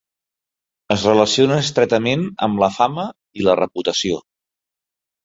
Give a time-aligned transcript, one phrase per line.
[0.93, 3.05] Es relaciona estretament amb la fama
[3.43, 4.19] i la reputació.